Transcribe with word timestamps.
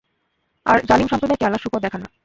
আর 0.65 0.77
জালিম 0.89 1.07
সম্প্রদায়কে 1.07 1.45
আল্লাহ 1.45 1.61
সুপথ 1.63 1.81
দেখান 1.81 1.99
না। 2.03 2.09